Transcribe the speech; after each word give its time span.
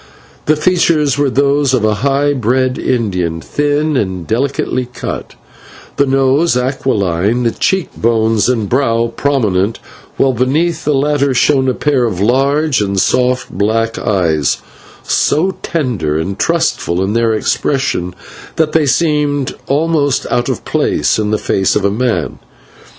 The 0.47 0.55
features 0.55 1.15
were 1.19 1.29
those 1.29 1.75
of 1.75 1.85
a 1.85 1.93
high 2.01 2.33
bred 2.33 2.79
Indian, 2.79 3.39
thin 3.39 3.95
and 3.95 4.25
delicately 4.25 4.87
cut; 4.87 5.35
the 5.97 6.07
nose 6.07 6.57
aquiline, 6.57 7.43
the 7.43 7.51
cheek 7.51 7.91
bones 7.95 8.49
and 8.49 8.67
brow 8.67 9.13
prominent, 9.15 9.77
while 10.17 10.33
beneath 10.33 10.85
the 10.85 10.95
latter 10.95 11.35
shone 11.35 11.69
a 11.69 11.75
pair 11.75 12.05
of 12.05 12.19
large 12.19 12.81
and 12.81 12.99
soft 12.99 13.51
black 13.51 13.99
eyes, 13.99 14.57
so 15.03 15.51
tender 15.61 16.17
and 16.17 16.39
trustful 16.39 17.03
in 17.03 17.13
their 17.13 17.35
expression 17.35 18.15
that 18.55 18.71
they 18.71 18.87
seemed 18.87 19.53
almost 19.67 20.25
out 20.31 20.49
of 20.49 20.65
place 20.65 21.19
in 21.19 21.29
the 21.29 21.37
face 21.37 21.75
of 21.75 21.85
a 21.85 21.91
man. 21.91 22.39